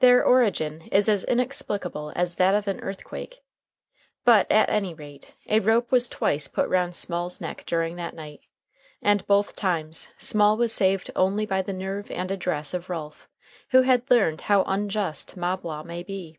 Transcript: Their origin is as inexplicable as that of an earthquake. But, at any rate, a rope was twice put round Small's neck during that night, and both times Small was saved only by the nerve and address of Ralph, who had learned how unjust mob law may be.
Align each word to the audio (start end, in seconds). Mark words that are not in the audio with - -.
Their 0.00 0.22
origin 0.22 0.82
is 0.92 1.08
as 1.08 1.24
inexplicable 1.24 2.12
as 2.14 2.36
that 2.36 2.54
of 2.54 2.68
an 2.68 2.78
earthquake. 2.80 3.42
But, 4.22 4.52
at 4.52 4.68
any 4.68 4.92
rate, 4.92 5.32
a 5.48 5.60
rope 5.60 5.90
was 5.90 6.10
twice 6.10 6.46
put 6.46 6.68
round 6.68 6.94
Small's 6.94 7.40
neck 7.40 7.64
during 7.66 7.96
that 7.96 8.12
night, 8.14 8.40
and 9.00 9.26
both 9.26 9.56
times 9.56 10.08
Small 10.18 10.58
was 10.58 10.74
saved 10.74 11.10
only 11.16 11.46
by 11.46 11.62
the 11.62 11.72
nerve 11.72 12.10
and 12.10 12.30
address 12.30 12.74
of 12.74 12.90
Ralph, 12.90 13.30
who 13.70 13.80
had 13.80 14.10
learned 14.10 14.42
how 14.42 14.62
unjust 14.64 15.38
mob 15.38 15.64
law 15.64 15.82
may 15.82 16.02
be. 16.02 16.38